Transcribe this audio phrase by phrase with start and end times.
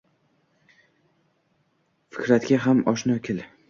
[2.19, 3.51] Fikratga ham oshno kil.